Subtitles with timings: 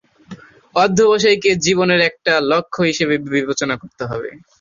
[0.75, 4.29] অধ্যবসায়কে জীবনের একটা লক্ষ্য হিসেবে বিবেচনা করতে হবে।